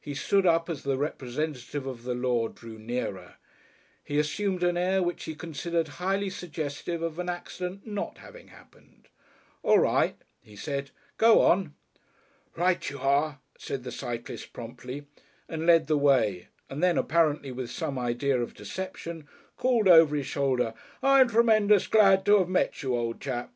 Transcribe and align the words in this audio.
He 0.00 0.14
stood 0.14 0.46
up 0.46 0.70
as 0.70 0.84
the 0.84 0.96
representative 0.96 1.84
of 1.84 2.04
the 2.04 2.14
law 2.14 2.46
drew 2.46 2.78
nearer. 2.78 3.38
He 4.04 4.20
assumed 4.20 4.62
an 4.62 4.76
air 4.76 5.02
which 5.02 5.24
he 5.24 5.34
considered 5.34 5.88
highly 5.98 6.30
suggestive 6.30 7.02
of 7.02 7.18
an 7.18 7.28
accident 7.28 7.84
not 7.84 8.18
having 8.18 8.46
happened. 8.54 9.08
"All 9.64 9.80
right," 9.80 10.16
he 10.44 10.54
said, 10.54 10.92
"go 11.18 11.40
on!" 11.42 11.74
"Right 12.54 12.88
you 12.88 13.00
are," 13.00 13.40
said 13.58 13.82
the 13.82 13.90
cyclist 13.90 14.52
promptly, 14.52 15.06
and 15.48 15.66
led 15.66 15.88
the 15.88 15.98
way, 15.98 16.46
and 16.70 16.80
then, 16.80 16.96
apparently 16.96 17.50
with 17.50 17.68
some 17.72 17.98
idea 17.98 18.40
of 18.40 18.54
deception, 18.54 19.26
called 19.56 19.88
over 19.88 20.14
his 20.14 20.28
shoulder, 20.28 20.72
"I'm 21.02 21.30
tremendous 21.30 21.88
glad 21.88 22.24
to 22.26 22.38
have 22.38 22.48
met 22.48 22.80
you, 22.84 22.94
old 22.96 23.20
chap. 23.20 23.52